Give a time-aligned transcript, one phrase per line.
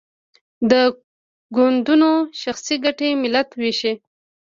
[0.71, 0.73] د
[1.55, 2.11] ګوندونو
[2.41, 3.93] شخصي ګټې ملت ویشي.